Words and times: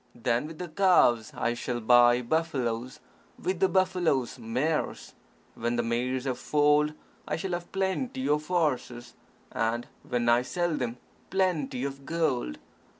Then, 0.15 0.47
with 0.47 0.57
the 0.57 0.67
calves, 0.67 1.31
I 1.37 1.53
shall 1.53 1.79
buy 1.79 2.23
buffaloes; 2.23 2.99
with 3.37 3.59
the 3.59 3.69
buffaloes, 3.69 4.39
mares. 4.39 5.13
When 5.53 5.75
the 5.75 5.83
mares 5.83 6.23
have 6.23 6.39
foaled, 6.39 6.93
I 7.27 7.35
shall 7.35 7.51
have 7.51 7.71
plenty 7.71 8.27
of 8.27 8.47
horses; 8.47 9.13
and 9.51 9.85
when 10.01 10.27
I 10.27 10.41
sell 10.41 10.75
them, 10.75 10.97
plenty 11.29 11.83
of 11.83 12.03
gold. 12.07 12.57